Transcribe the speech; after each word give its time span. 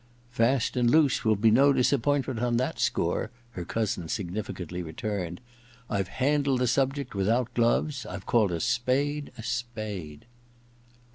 "Fast 0.31 0.75
and 0.75 0.89
Loose" 0.89 1.23
will 1.25 1.35
be 1.35 1.51
no 1.51 1.71
disappoint 1.73 2.27
ment 2.27 2.39
on 2.39 2.57
that 2.57 2.79
score,* 2.79 3.29
her 3.51 3.63
cousin 3.63 4.07
significantly 4.09 4.81
returned. 4.81 5.39
* 5.67 5.89
I've 5.91 6.07
handled 6.07 6.59
the 6.61 6.65
subject 6.65 7.13
without 7.13 7.53
gloves. 7.53 8.03
I've 8.07 8.25
called 8.25 8.51
a 8.51 8.61
spade 8.61 9.31
a 9.37 9.43
spade. 9.43 10.25